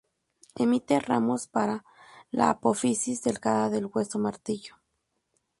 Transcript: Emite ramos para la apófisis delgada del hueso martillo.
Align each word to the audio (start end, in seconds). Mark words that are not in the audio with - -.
Emite 0.55 0.99
ramos 0.99 1.45
para 1.45 1.85
la 2.31 2.49
apófisis 2.49 3.21
delgada 3.21 3.69
del 3.69 3.85
hueso 3.85 4.17
martillo. 4.17 4.77